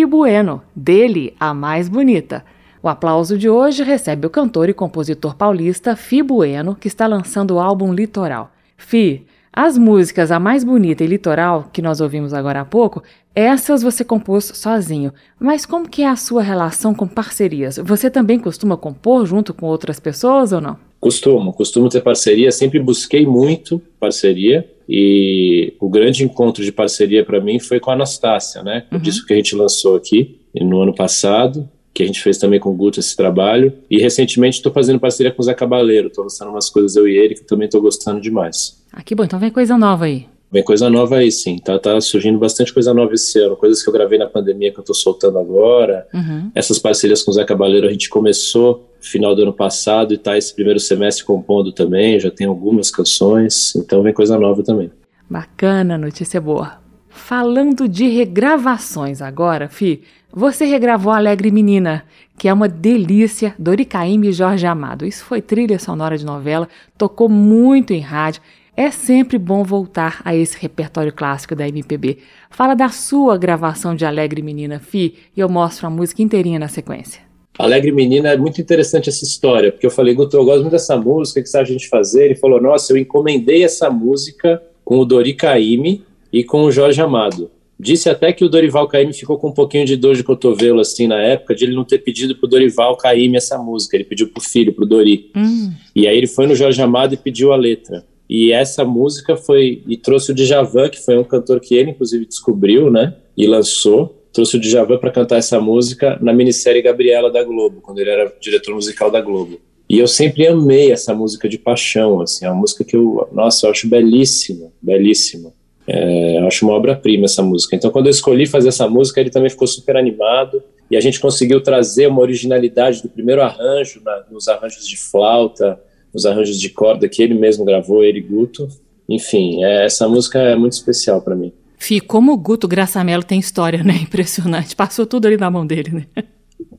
[0.00, 2.42] Foi Fibueno, dele a mais bonita.
[2.82, 7.56] O aplauso de hoje recebe o cantor e compositor paulista Fi Bueno, que está lançando
[7.56, 8.50] o álbum Litoral.
[8.78, 13.02] Fi, as músicas A Mais Bonita e Litoral, que nós ouvimos agora há pouco,
[13.34, 15.12] essas você compôs sozinho.
[15.38, 17.76] Mas como que é a sua relação com parcerias?
[17.76, 20.78] Você também costuma compor junto com outras pessoas ou não?
[20.98, 27.40] Costumo, costumo ter parceria, sempre busquei muito parceria e o grande encontro de parceria para
[27.40, 28.86] mim foi com a Anastácia, né?
[28.90, 28.98] Uhum.
[28.98, 32.70] Disso que a gente lançou aqui no ano passado, que a gente fez também com
[32.70, 33.72] o Guto esse trabalho.
[33.88, 37.16] E recentemente estou fazendo parceria com o Zé Cabaleiro, estou lançando umas coisas eu e
[37.16, 38.84] ele que também estou gostando demais.
[38.92, 40.26] Ah, que bom, então vem coisa nova aí.
[40.50, 41.58] Vem coisa nova aí, sim.
[41.58, 43.56] Tá, tá surgindo bastante coisa nova esse ano.
[43.56, 46.08] Coisas que eu gravei na pandemia que eu tô soltando agora.
[46.12, 46.50] Uhum.
[46.52, 50.36] Essas parcerias com o Zé Cabaleiro a gente começou final do ano passado e tá
[50.36, 52.20] esse primeiro semestre compondo também.
[52.20, 53.74] Já tem algumas canções.
[53.76, 54.90] Então vem coisa nova também.
[55.28, 56.78] Bacana, notícia boa.
[57.08, 62.04] Falando de regravações agora, Fi, você regravou Alegre Menina,
[62.38, 65.04] que é uma delícia, Dori Caymmi e Jorge Amado.
[65.04, 68.40] Isso foi trilha sonora de novela, tocou muito em rádio
[68.76, 72.16] é sempre bom voltar a esse repertório clássico da MPB.
[72.48, 76.66] Fala da sua gravação de Alegre Menina, Fi, e eu mostro a música inteirinha na
[76.66, 77.29] sequência.
[77.60, 80.96] Alegre Menina, é muito interessante essa história, porque eu falei, Guto, eu gosto muito dessa
[80.96, 82.24] música, o que você acha a gente fazer?
[82.24, 87.00] Ele falou, nossa, eu encomendei essa música com o Dori Caymmi e com o Jorge
[87.00, 87.50] Amado.
[87.78, 91.06] Disse até que o Dorival Caymmi ficou com um pouquinho de dor de cotovelo, assim,
[91.06, 94.42] na época, de ele não ter pedido pro Dorival Caymmi essa música, ele pediu pro
[94.42, 95.30] filho, pro Dori.
[95.34, 95.72] Hum.
[95.96, 98.04] E aí ele foi no Jorge Amado e pediu a letra.
[98.28, 102.26] E essa música foi e trouxe o Djavan, que foi um cantor que ele inclusive
[102.26, 103.14] descobriu, né?
[103.36, 104.19] E lançou.
[104.32, 108.32] Trouxe o Djavan para cantar essa música na minissérie Gabriela da Globo, quando ele era
[108.40, 109.60] diretor musical da Globo.
[109.88, 113.66] E eu sempre amei essa música de paixão, assim, é uma música que eu, nossa,
[113.66, 115.52] eu acho belíssima, belíssima.
[115.84, 117.74] É, eu acho uma obra-prima essa música.
[117.74, 121.18] Então, quando eu escolhi fazer essa música, ele também ficou super animado e a gente
[121.18, 125.80] conseguiu trazer uma originalidade do primeiro arranjo, na, nos arranjos de flauta,
[126.14, 128.68] os arranjos de corda que ele mesmo gravou, ele Guto.
[129.08, 131.52] Enfim, é, essa música é muito especial para mim.
[131.80, 133.94] Fih, como o Guto Graçamelo tem história, né?
[134.04, 134.76] Impressionante.
[134.76, 136.24] Passou tudo ali na mão dele, né?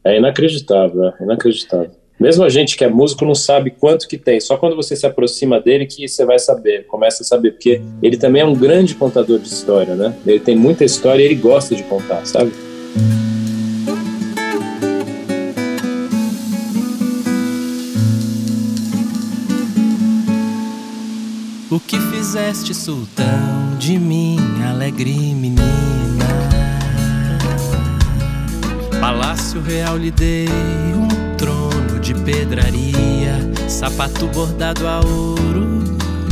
[0.06, 1.90] É inacreditável, é inacreditável.
[2.20, 4.40] Mesmo a gente que é músico não sabe quanto que tem.
[4.40, 8.16] Só quando você se aproxima dele que você vai saber, começa a saber, porque ele
[8.16, 10.16] também é um grande contador de história, né?
[10.26, 12.52] Ele tem muita história e ele gosta de contar, sabe?
[21.72, 25.62] O que fizeste, sultão, de minha alegre menina?
[29.02, 30.48] Palácio real lhe dei
[30.96, 33.36] um trono de pedraria,
[33.68, 35.84] sapato bordado a ouro,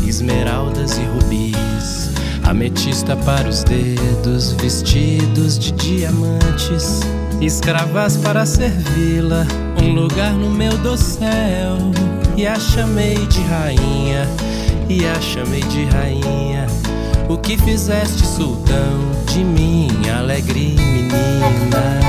[0.07, 2.11] esmeraldas e rubis,
[2.43, 7.01] ametista para os dedos, vestidos de diamantes,
[7.41, 9.45] escravas para servi-la,
[9.83, 11.91] um lugar no meu dossel,
[12.37, 14.25] e a chamei de rainha
[14.89, 16.65] e a chamei de rainha.
[17.29, 21.99] O que fizeste, sultão, de minha alegre menina?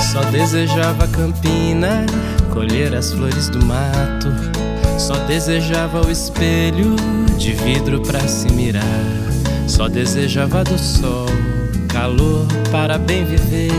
[0.00, 2.06] Só desejava campina,
[2.50, 4.32] colher as flores do mato.
[4.98, 6.96] Só desejava o espelho
[7.36, 9.35] de vidro para se mirar.
[9.66, 11.26] Só desejava do sol
[11.88, 13.72] calor para bem viver.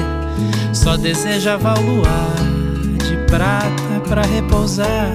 [0.73, 2.35] Só desejava o luar
[3.07, 5.11] de prata para repousar.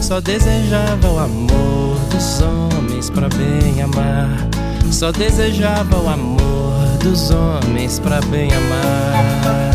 [0.00, 4.48] Só desejava o amor dos homens para bem amar.
[4.90, 9.67] Só desejava o amor dos homens para bem amar.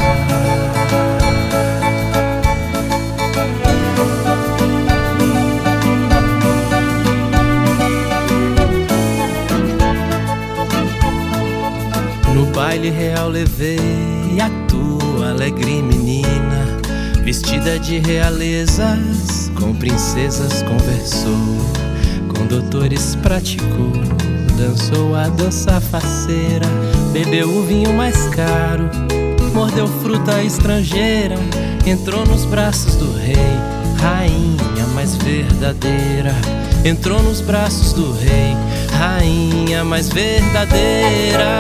[12.74, 13.78] Baile real levei.
[14.42, 16.66] A tua alegre menina,
[17.24, 21.58] vestida de realezas, com princesas conversou,
[22.28, 23.92] com doutores praticou,
[24.58, 26.66] dançou a dança faceira,
[27.12, 28.90] bebeu o vinho mais caro,
[29.54, 31.36] mordeu fruta estrangeira,
[31.86, 33.36] entrou nos braços do rei,
[34.00, 36.34] rainha mais verdadeira,
[36.84, 38.56] entrou nos braços do rei,
[38.94, 41.60] rainha mais verdadeira.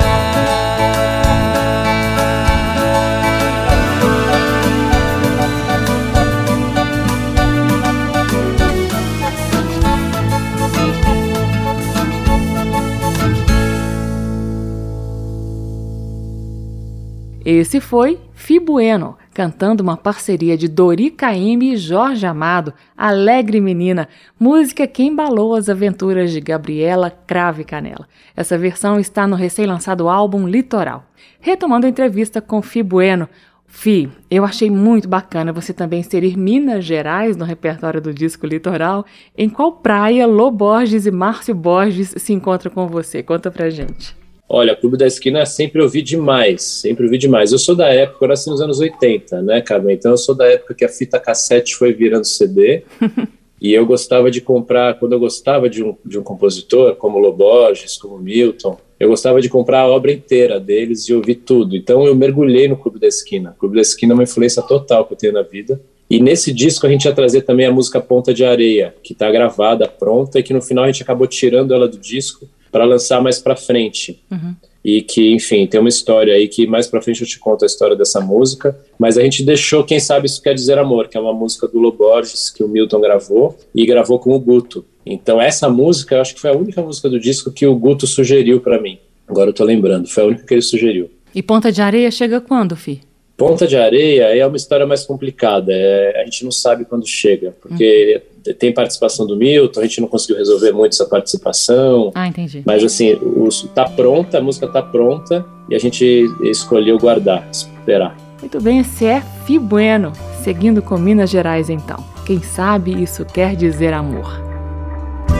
[17.45, 24.07] Esse foi Fibueno, cantando uma parceria de Dori Caymmi e Jorge Amado, Alegre Menina,
[24.39, 28.07] música que embalou as aventuras de Gabriela Crave Canela.
[28.35, 31.05] Essa versão está no recém-lançado álbum Litoral.
[31.39, 33.27] Retomando a entrevista com Fibueno,
[33.65, 39.03] Fi, eu achei muito bacana você também inserir Minas Gerais no repertório do disco Litoral.
[39.35, 43.23] Em qual praia Lô Borges e Márcio Borges se encontram com você?
[43.23, 44.22] Conta pra gente.
[44.47, 47.51] Olha, Clube da Esquina sempre ouvi demais, sempre ouvi demais.
[47.51, 49.95] Eu sou da época, eu nasci nos anos 80, né, Carmen?
[49.95, 52.83] Então eu sou da época que a fita cassete foi virando CD.
[53.59, 57.97] e eu gostava de comprar, quando eu gostava de um, de um compositor, como Loborges,
[57.97, 61.75] como Milton, eu gostava de comprar a obra inteira deles e ouvir tudo.
[61.75, 63.51] Então eu mergulhei no Clube da Esquina.
[63.51, 65.81] O Clube da Esquina é uma influência total que eu tenho na vida.
[66.09, 69.31] E nesse disco a gente ia trazer também a música Ponta de Areia, que está
[69.31, 73.21] gravada, pronta, e que no final a gente acabou tirando ela do disco para lançar
[73.21, 74.21] mais para frente.
[74.31, 74.55] Uhum.
[74.83, 77.65] E que, enfim, tem uma história aí que mais para frente eu te conto a
[77.65, 78.77] história dessa música.
[78.99, 81.79] Mas a gente deixou Quem Sabe Isso Quer Dizer Amor, que é uma música do
[81.79, 84.83] Loborges que o Milton gravou e gravou com o Guto.
[85.05, 88.05] Então, essa música, eu acho que foi a única música do disco que o Guto
[88.07, 88.97] sugeriu para mim.
[89.27, 91.09] Agora eu tô lembrando, foi a única que ele sugeriu.
[91.33, 93.01] E Ponta de Areia chega quando, Fi?
[93.37, 95.73] Ponta de Areia é uma história mais complicada.
[95.73, 98.32] É, a gente não sabe quando chega, porque uhum.
[98.51, 102.11] Tem participação do Milton, a gente não conseguiu resolver muito essa participação.
[102.13, 102.63] Ah, entendi.
[102.65, 108.17] Mas assim, os, tá pronta, a música tá pronta e a gente escolheu guardar, esperar.
[108.41, 110.11] Muito bem, esse é Fi Bueno,
[110.43, 112.03] seguindo com Minas Gerais então.
[112.25, 114.41] Quem sabe isso quer dizer amor.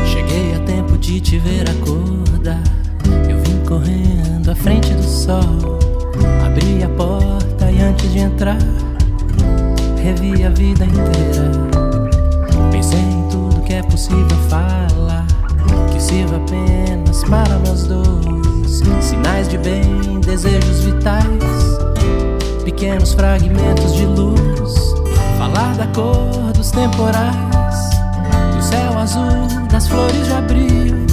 [0.05, 2.63] Cheguei a tempo de te ver acordar.
[3.29, 5.39] Eu vim correndo à frente do sol.
[6.45, 8.57] Abri a porta e antes de entrar,
[10.01, 11.82] revi a vida inteira.
[12.83, 15.25] Pensei em tudo que é possível falar,
[15.89, 18.83] que sirva apenas para nós dois.
[18.99, 21.23] Sinais de bem, desejos vitais,
[22.65, 24.93] pequenos fragmentos de luz.
[25.37, 27.89] Falar da cor dos temporais,
[28.53, 31.05] do céu azul, das flores de abril.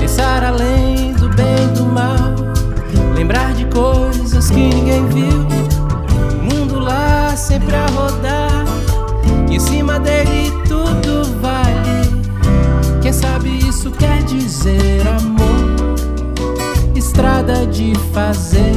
[0.00, 2.34] Pensar além do bem e do mal,
[3.14, 5.46] lembrar de coisas que ninguém viu.
[6.40, 8.53] O mundo lá sempre a rodar,
[9.54, 13.00] em cima dele tudo vale.
[13.00, 15.94] Quem sabe isso quer dizer amor?
[16.96, 18.72] Estrada de fazer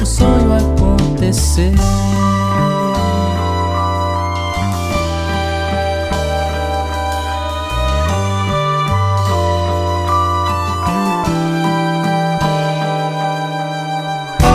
[0.00, 1.74] o sonho acontecer.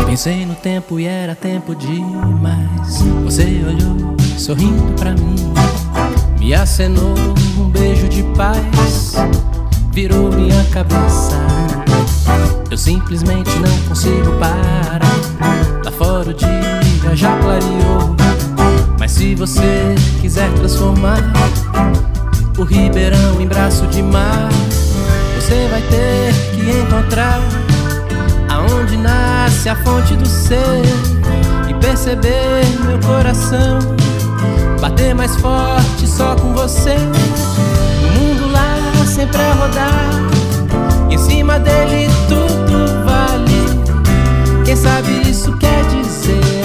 [0.06, 3.04] Pensei no tempo e era tempo demais.
[3.24, 5.36] Você olhou, sorrindo pra mim,
[6.40, 7.16] me acenou
[7.58, 9.16] um beijo de paz,
[9.92, 11.36] virou minha cabeça.
[12.70, 15.02] Eu simplesmente não consigo parar.
[15.84, 18.16] Lá fora o dia já clareou.
[19.00, 21.20] Mas se você quiser transformar
[22.58, 24.50] o Ribeirão em braço de mar,
[25.36, 27.42] você vai ter que encontrar
[28.50, 30.84] aonde nasce a fonte do ser
[31.70, 33.80] e perceber meu coração
[34.80, 36.96] bater mais forte só com você.
[36.96, 44.64] O mundo lá sempre a rodar, em cima dele tudo vale.
[44.66, 46.57] Quem sabe isso quer dizer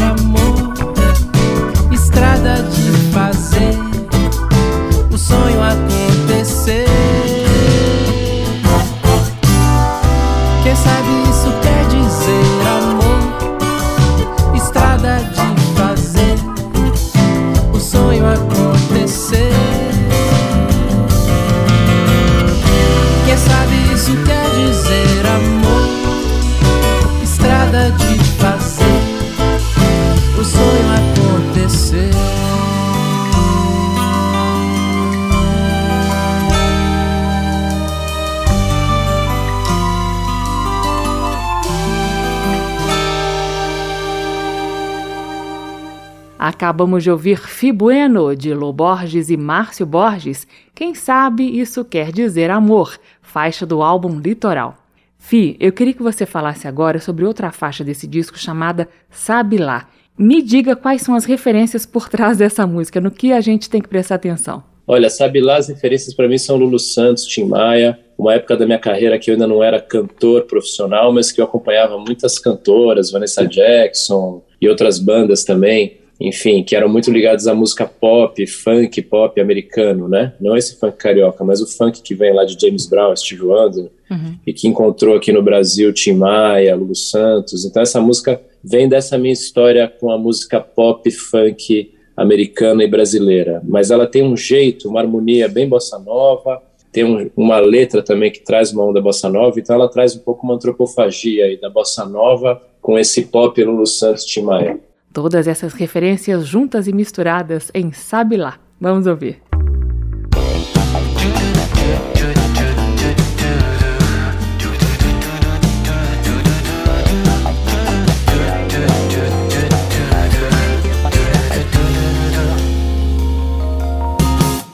[46.44, 50.44] Acabamos de ouvir Fibueno, de Lô Borges e Márcio Borges.
[50.74, 54.76] Quem sabe isso quer dizer amor, faixa do álbum Litoral.
[55.16, 59.88] Fi, eu queria que você falasse agora sobre outra faixa desse disco chamada Sabe Lá.
[60.18, 63.80] Me diga quais são as referências por trás dessa música, no que a gente tem
[63.80, 64.64] que prestar atenção.
[64.84, 68.66] Olha, Sabe Lá, as referências para mim são Lulu Santos, Tim Maia, uma época da
[68.66, 73.12] minha carreira que eu ainda não era cantor profissional, mas que eu acompanhava muitas cantoras,
[73.12, 79.02] Vanessa Jackson e outras bandas também enfim, que eram muito ligados à música pop, funk,
[79.02, 80.32] pop americano, né?
[80.40, 83.90] Não esse funk carioca, mas o funk que vem lá de James Brown, Steve Wonder,
[84.10, 84.36] uhum.
[84.46, 87.64] e que encontrou aqui no Brasil Tim Maia, Lulu Santos.
[87.64, 93.60] Então essa música vem dessa minha história com a música pop, funk americana e brasileira.
[93.64, 96.62] Mas ela tem um jeito, uma harmonia bem bossa nova,
[96.92, 100.20] tem um, uma letra também que traz uma onda bossa nova, então ela traz um
[100.20, 104.78] pouco uma antropofagia aí da bossa nova com esse pop Lulu Santos Tim Maia.
[105.12, 108.58] Todas essas referências juntas e misturadas em Sabe Lá.
[108.80, 109.42] Vamos ouvir.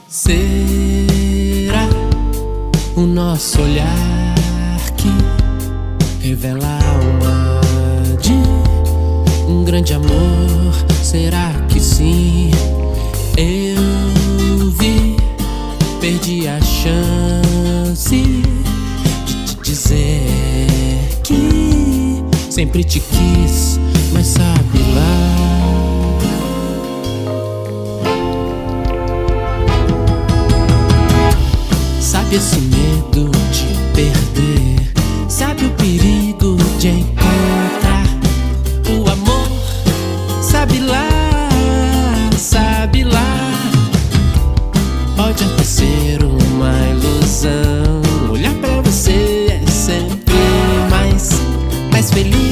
[0.08, 1.88] Será
[2.96, 3.86] o nosso olhar
[4.96, 5.08] que
[6.24, 6.77] revela
[9.68, 10.72] grande amor?
[11.02, 12.50] Será que sim?
[13.36, 15.14] Eu vi,
[16.00, 18.16] perdi a chance
[19.26, 20.26] de te dizer
[21.22, 23.78] que sempre te quis,
[24.14, 25.38] mas sabe lá.
[32.00, 35.28] Sabe esse medo de perder?
[35.28, 37.28] Sabe o perigo de encontrar?
[40.68, 43.52] Sabe lá, sabe lá.
[45.16, 48.02] Pode até ser uma ilusão.
[48.30, 50.34] Olhar pra você é sempre
[50.90, 51.30] mais,
[51.90, 52.47] mais feliz,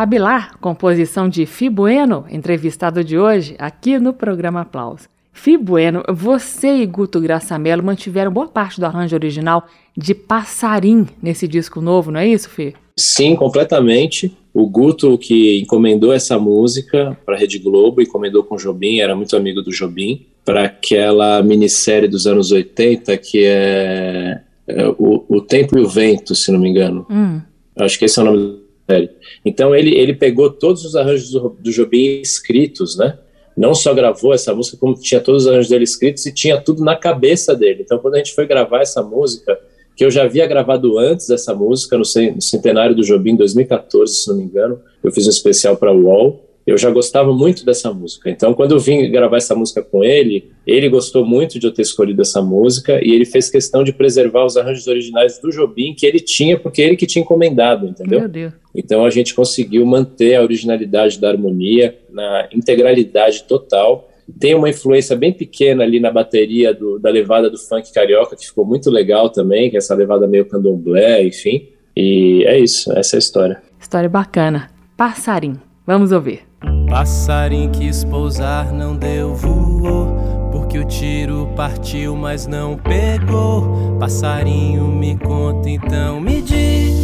[0.00, 5.06] sabe lá, composição de Fibueno, entrevistado de hoje aqui no programa Aplausos.
[5.30, 11.82] Fibueno, você e Guto Graçamelo mantiveram boa parte do arranjo original de Passarim nesse disco
[11.82, 12.72] novo, não é isso, Fih?
[12.96, 14.34] Sim, completamente.
[14.54, 19.14] O Guto, que encomendou essa música para a Rede Globo, encomendou com o Jobim, era
[19.14, 25.42] muito amigo do Jobim, para aquela minissérie dos anos 80 que é, é o, o,
[25.42, 27.06] Tempo e o Vento, se não me engano.
[27.10, 27.42] Hum.
[27.76, 29.10] Acho que esse é o nome série.
[29.44, 33.18] Então ele, ele pegou todos os arranjos do, do Jobim escritos, né?
[33.56, 36.84] Não só gravou essa música, como tinha todos os arranjos dele escritos e tinha tudo
[36.84, 37.82] na cabeça dele.
[37.82, 39.58] Então quando a gente foi gravar essa música
[39.96, 44.28] que eu já havia gravado antes dessa música, no centenário do Jobim, em 2014, se
[44.28, 44.80] não me engano.
[45.04, 46.48] Eu fiz um especial para o UOL.
[46.66, 48.30] Eu já gostava muito dessa música.
[48.30, 51.82] Então, quando eu vim gravar essa música com ele, ele gostou muito de eu ter
[51.82, 56.06] escolhido essa música e ele fez questão de preservar os arranjos originais do Jobim que
[56.06, 58.20] ele tinha, porque ele que tinha encomendado, entendeu?
[58.20, 58.52] Meu Deus.
[58.74, 65.16] Então, a gente conseguiu manter a originalidade da harmonia na integralidade total tem uma influência
[65.16, 69.30] bem pequena ali na bateria do, da levada do funk carioca, que ficou muito legal
[69.30, 71.68] também, que é essa levada meio candomblé, enfim.
[71.96, 73.62] E é isso, essa é a história.
[73.80, 74.70] História bacana.
[74.96, 75.56] Passarim,
[75.86, 76.40] vamos ouvir.
[76.88, 83.96] Passarim quis pousar, não deu, voou Porque o tiro partiu, mas não pegou.
[83.98, 86.99] Passarinho, me conta então, me diz.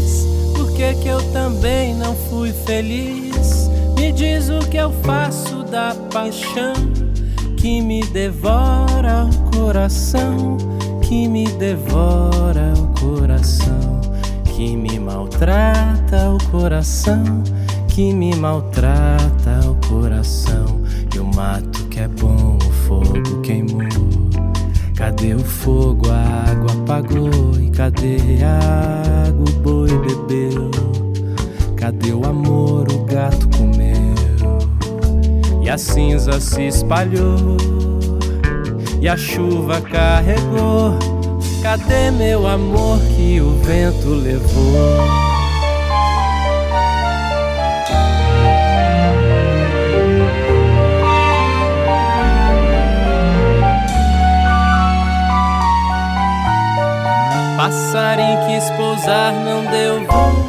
[0.77, 3.71] Que, que eu também não fui feliz?
[3.97, 6.75] Me diz o que eu faço da paixão
[7.57, 10.59] que me devora o coração,
[11.01, 14.01] que me devora o coração,
[14.55, 17.43] que me maltrata o coração,
[17.89, 20.83] que me maltrata o coração.
[21.15, 23.81] E o mato que é bom, o fogo queimou.
[24.95, 26.11] Cadê o fogo?
[26.11, 27.59] A água apagou.
[27.61, 29.45] E cadê a água?
[29.47, 30.66] O boi bebeu.
[31.87, 32.89] Cadê o amor?
[32.93, 34.17] O gato comeu
[35.63, 37.57] e a cinza se espalhou
[39.01, 40.99] e a chuva carregou.
[41.63, 45.26] Cadê meu amor que o vento levou?
[57.67, 60.47] Passarinho quis pousar, não deu voo.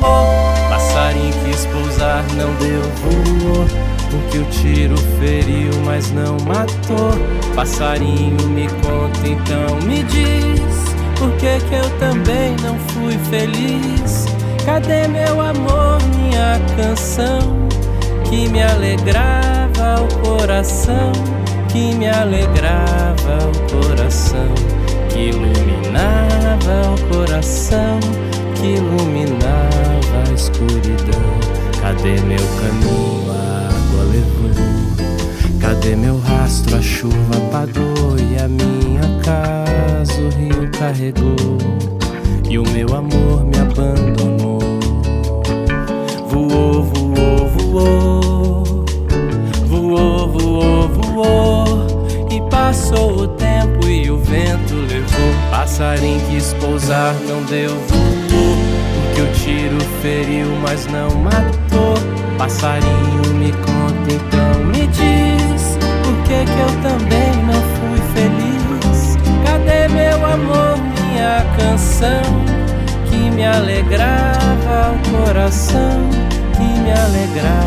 [0.70, 3.66] Passarinho quis pousar, não deu voo.
[4.12, 7.18] Porque o tiro feriu, mas não matou.
[7.56, 10.94] Passarinho, me conta então, me diz.
[11.18, 14.26] Por que, que eu também não fui feliz?
[14.64, 17.68] Cadê meu amor, minha canção?
[18.30, 21.12] Que me alegrava o coração,
[21.70, 24.54] que me alegrava o coração,
[25.18, 28.00] que iluminava o coração,
[28.56, 31.40] que iluminava a escuridão.
[31.82, 33.18] Cadê meu caminho?
[35.60, 36.76] Cadê meu rastro?
[36.78, 41.58] A chuva apagou e a minha casa o rio carregou
[42.48, 44.60] e o meu amor me abandonou.
[46.30, 48.86] Voou, voou, voou,
[49.66, 51.88] voou, voou, voou
[52.30, 53.28] e passou o
[55.68, 58.58] Passarinho quis pousar, não deu voou,
[58.96, 61.94] porque o tiro feriu, mas não matou.
[62.38, 69.18] Passarinho me conta então, me diz por que que eu também não fui feliz?
[69.46, 72.24] Cadê meu amor, minha canção
[73.10, 76.10] que me alegrava o coração,
[76.54, 77.67] que me alegrava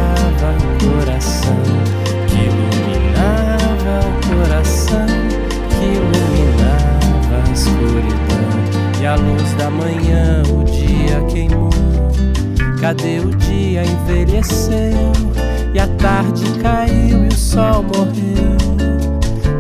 [9.61, 11.69] da manhã o dia queimou.
[12.81, 13.83] Cadê o dia?
[13.85, 15.13] Envelheceu.
[15.75, 18.57] E a tarde caiu e o sol morreu.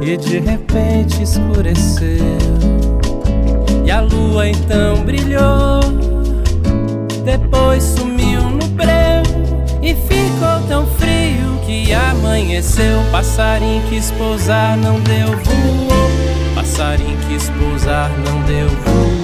[0.00, 2.38] E de repente escureceu.
[3.84, 5.80] E a lua então brilhou.
[7.22, 9.22] Depois sumiu no breu.
[9.82, 13.02] E ficou tão frio que amanheceu.
[13.12, 16.10] Passarinho quis pousar não deu voou.
[16.54, 19.19] Passarinho quis pousar não deu voou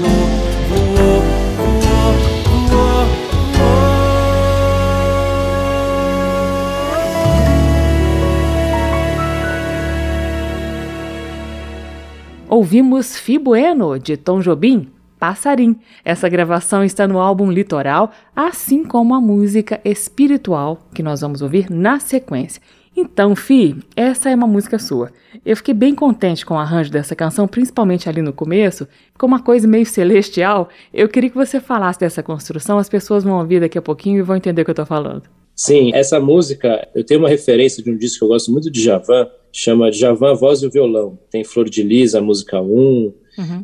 [12.49, 14.88] Ouvimos Fibueno, de Tom Jobim,
[15.18, 15.76] Passarim.
[16.05, 21.68] Essa gravação está no álbum Litoral, assim como a música Espiritual, que nós vamos ouvir
[21.68, 22.62] na sequência.
[22.97, 25.11] Então, Fi, essa é uma música sua.
[25.44, 28.86] Eu fiquei bem contente com o arranjo dessa canção, principalmente ali no começo.
[29.12, 30.68] Ficou uma coisa meio celestial.
[30.94, 34.22] Eu queria que você falasse dessa construção, as pessoas vão ouvir daqui a pouquinho e
[34.22, 35.24] vão entender o que eu estou falando.
[35.57, 38.82] Sim, essa música, eu tenho uma referência de um disco que eu gosto muito de
[38.82, 39.26] Javan,
[39.57, 41.18] chama Javan Voz e o Violão.
[41.30, 43.14] Tem Flor de Lis, a música 1, uhum.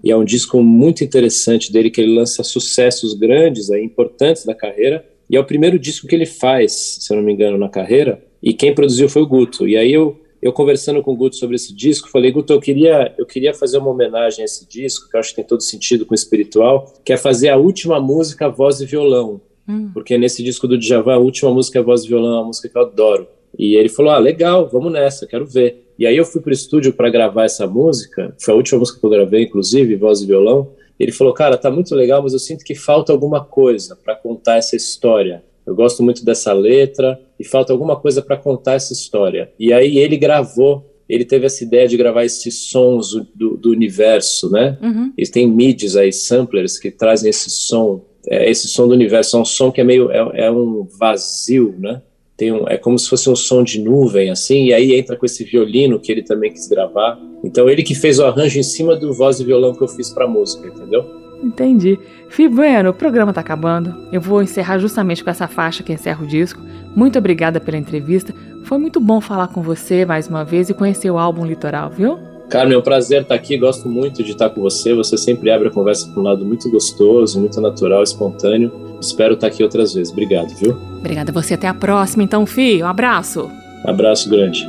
[0.02, 4.54] e é um disco muito interessante dele, que ele lança sucessos grandes, aí, importantes da
[4.54, 7.68] carreira, e é o primeiro disco que ele faz, se eu não me engano, na
[7.68, 9.68] carreira, e quem produziu foi o Guto.
[9.68, 13.14] E aí eu, eu conversando com o Guto sobre esse disco, falei, Guto, eu queria,
[13.18, 16.06] eu queria fazer uma homenagem a esse disco, que eu acho que tem todo sentido
[16.06, 19.42] com o espiritual, que é fazer a última música voz e violão.
[19.68, 19.90] Hum.
[19.92, 22.66] Porque nesse disco do Djavan, a última música é voz e violão, é uma música
[22.70, 23.28] que eu adoro.
[23.58, 25.84] E ele falou: Ah, legal, vamos nessa, quero ver.
[25.98, 29.06] E aí eu fui pro estúdio para gravar essa música, foi a última música que
[29.06, 30.72] eu gravei, inclusive, voz e violão.
[30.98, 34.56] Ele falou: Cara, tá muito legal, mas eu sinto que falta alguma coisa para contar
[34.56, 35.42] essa história.
[35.64, 39.52] Eu gosto muito dessa letra e falta alguma coisa para contar essa história.
[39.58, 44.50] E aí ele gravou ele teve essa ideia de gravar esses sons do, do universo,
[44.50, 44.78] né?
[44.80, 45.12] Uhum.
[45.18, 49.40] E tem midis aí, samplers, que trazem esse som é, esse som do universo, é
[49.40, 52.00] um som que é meio, é, é um vazio, né?
[52.42, 55.24] Tem um, é como se fosse um som de nuvem, assim, e aí entra com
[55.24, 57.16] esse violino que ele também quis gravar.
[57.44, 60.10] Então ele que fez o arranjo em cima do voz e violão que eu fiz
[60.10, 61.04] para música, entendeu?
[61.40, 61.96] Entendi.
[62.28, 63.94] Fih, o programa tá acabando.
[64.10, 66.60] Eu vou encerrar justamente com essa faixa que encerra o disco.
[66.96, 68.34] Muito obrigada pela entrevista.
[68.64, 72.31] Foi muito bom falar com você mais uma vez e conhecer o álbum Litoral, viu?
[72.52, 73.56] Carmen, é um prazer estar aqui.
[73.56, 74.92] Gosto muito de estar com você.
[74.92, 78.70] Você sempre abre a conversa para um lado muito gostoso, muito natural, espontâneo.
[79.00, 80.12] Espero estar aqui outras vezes.
[80.12, 80.76] Obrigado, viu?
[80.98, 81.54] Obrigada a você.
[81.54, 82.82] Até a próxima, então, Fih.
[82.82, 83.50] Um abraço.
[83.86, 84.68] Abraço grande.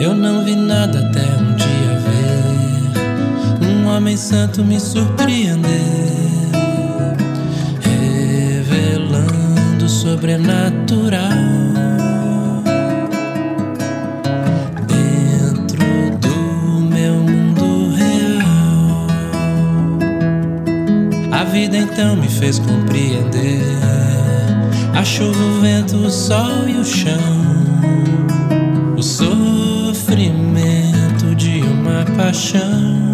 [0.00, 1.98] Eu não vi nada até um dia
[3.60, 5.68] ver um homem santo me surpreender,
[7.82, 11.57] revelando o sobrenatural.
[21.48, 23.62] Vida então me fez compreender.
[24.94, 27.12] A chuva, o vento, o sol e o chão,
[28.96, 30.34] o sofrimento
[31.36, 33.06] de uma paixão.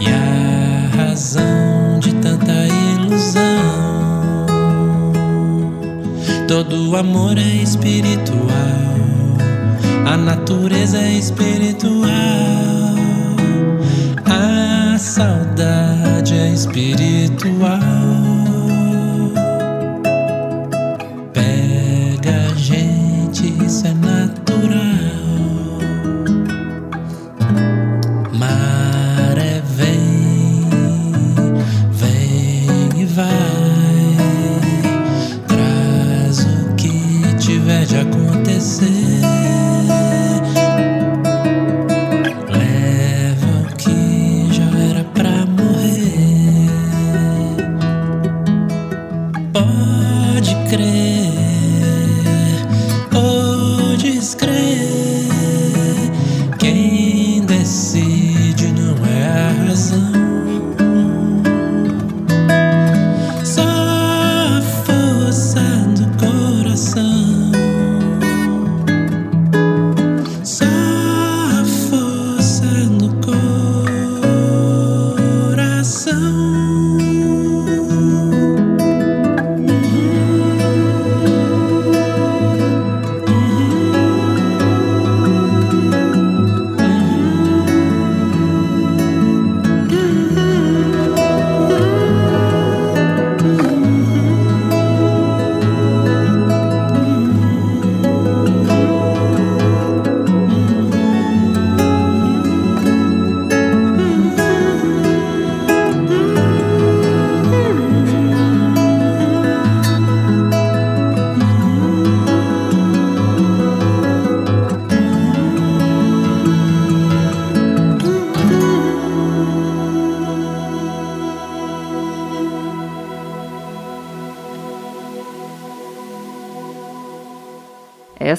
[0.00, 2.52] E a razão de tanta
[2.96, 3.42] ilusão.
[6.48, 8.38] Todo amor é espiritual,
[10.06, 11.51] a natureza é espiritual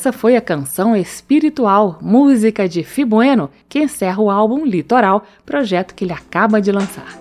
[0.04, 6.04] Essa foi a canção Espiritual, música de Fibueno, que encerra o álbum Litoral, projeto que
[6.04, 7.18] ele acaba de lançar.